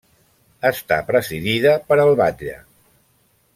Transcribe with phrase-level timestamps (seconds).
[0.69, 2.59] Està presidida per l'Alcalde.